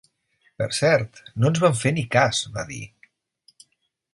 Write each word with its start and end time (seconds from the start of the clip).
Per 0.61 0.67
cert, 0.77 1.21
no 1.43 1.51
ens 1.53 1.61
van 1.65 1.77
fer 1.81 1.91
ni 1.99 2.07
cas, 2.17 2.43
va 2.57 2.67
dir. 2.73 2.81